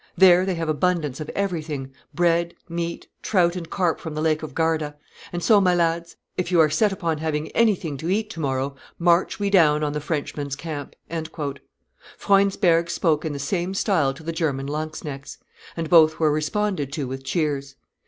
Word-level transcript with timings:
There 0.17 0.45
they 0.47 0.55
have 0.55 0.67
abundance 0.67 1.19
of 1.19 1.29
everything, 1.35 1.91
bread, 2.11 2.55
meat, 2.67 3.05
trout 3.21 3.55
and 3.55 3.69
carp 3.69 3.99
from 3.99 4.15
the 4.15 4.21
Lake 4.21 4.41
of 4.41 4.55
Garda. 4.55 4.95
And 5.31 5.43
so, 5.43 5.61
my 5.61 5.75
lads, 5.75 6.15
if 6.37 6.51
you 6.51 6.59
are 6.59 6.71
set 6.71 6.91
upon 6.91 7.19
having 7.19 7.49
anything 7.49 7.97
to 7.97 8.09
eat 8.09 8.31
tomorrow, 8.31 8.75
march 8.97 9.39
we 9.39 9.51
down 9.51 9.83
on 9.83 9.93
the 9.93 10.01
Frenchmen's 10.01 10.55
camp." 10.55 10.95
Freundsberg 12.17 12.89
spoke 12.89 13.23
in 13.25 13.33
the 13.33 13.37
same 13.37 13.75
style 13.75 14.11
to 14.15 14.23
the 14.23 14.31
German 14.33 14.65
lanzknechts. 14.65 15.37
And 15.77 15.87
both 15.87 16.17
were 16.17 16.31
responded 16.31 16.91
to 16.93 17.07
with 17.07 17.23
cheers. 17.23 17.75